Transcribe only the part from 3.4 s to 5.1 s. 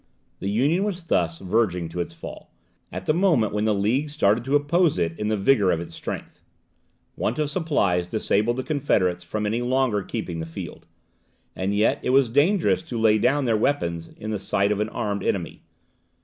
when the League started to oppose